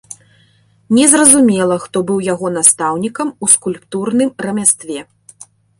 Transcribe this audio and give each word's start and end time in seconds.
Незразумела, 0.99 1.77
хто 1.85 1.97
быў 2.11 2.19
яго 2.33 2.47
настаўнікам 2.57 3.27
у 3.45 3.53
скульптурным 3.53 4.29
рамястве. 4.47 4.99